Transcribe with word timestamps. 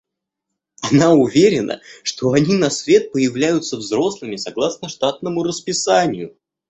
Она 0.89 1.13
уверена, 1.13 1.79
что 2.01 2.31
они 2.31 2.55
на 2.55 2.71
свет 2.71 3.11
появляются 3.11 3.77
взрослыми 3.77 4.35
согласно 4.35 4.89
штатному 4.89 5.43
расписанию. 5.43 6.35